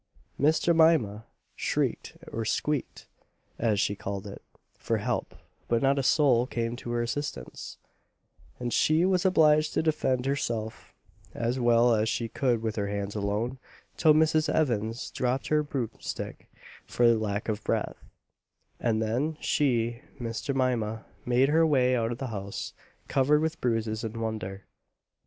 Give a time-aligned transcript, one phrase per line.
[0.39, 1.25] Miss Jemima
[1.55, 3.05] shrieked or squeeked,
[3.59, 4.41] as she called it,
[4.79, 5.35] for help;
[5.67, 7.77] but not a soul came to her assistance;
[8.59, 10.91] and she was obliged to defend herself
[11.35, 13.59] as well as she could with her hands alone,
[13.95, 14.51] till Mrs.
[14.51, 16.49] Evans dropped her broomstick
[16.87, 18.03] for lack of breath;
[18.79, 22.73] and then she, Miss Jemima, made her way out of the house,
[23.07, 24.65] covered with bruises and wonder.